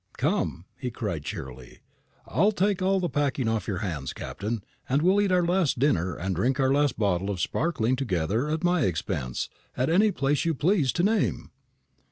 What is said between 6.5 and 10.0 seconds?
our last bottle of sparkling together at my expense, at